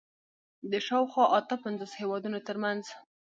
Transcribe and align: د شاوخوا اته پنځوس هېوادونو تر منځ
د 0.71 0.73
شاوخوا 0.87 1.25
اته 1.37 1.55
پنځوس 1.63 1.91
هېوادونو 1.99 2.39
تر 2.47 2.55
منځ 2.63 2.83